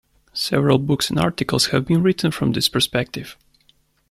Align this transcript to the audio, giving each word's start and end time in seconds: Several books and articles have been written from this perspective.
Several 0.33 0.79
books 0.79 1.11
and 1.11 1.19
articles 1.19 1.67
have 1.67 1.85
been 1.85 2.01
written 2.01 2.31
from 2.31 2.53
this 2.53 2.67
perspective. 2.67 3.37